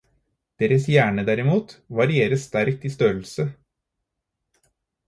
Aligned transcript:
Deres 0.61 0.87
hjerne, 0.93 1.25
derimot, 1.27 1.75
varierer 1.99 2.43
sterkt 2.47 2.91
i 2.91 2.95
størrelse. 2.99 3.49